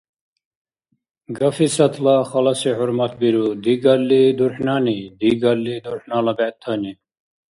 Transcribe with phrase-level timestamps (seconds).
[1.37, 6.93] Гафисатла халаси хӀурмат биру дигалли дурхӀнани, дигалли дурхӀнала бегӀтани.